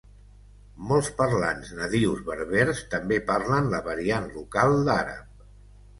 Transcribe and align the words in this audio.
Molts 0.91 1.09
parlants 1.19 1.69
nadius 1.81 2.23
berbers 2.31 2.81
també 2.95 3.21
parlen 3.31 3.69
la 3.75 3.85
variant 3.89 4.29
local 4.39 4.79
d'àrab. 4.89 5.49